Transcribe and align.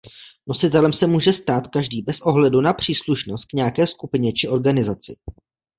Nositelem 0.47 0.93
se 0.93 1.07
může 1.07 1.33
stát 1.33 1.67
každý 1.67 2.01
bez 2.01 2.21
ohledu 2.21 2.61
na 2.61 2.73
příslušnost 2.73 3.45
k 3.45 3.53
nějaké 3.53 3.87
skupině 3.87 4.33
či 4.33 4.47
organizaci. 4.47 5.15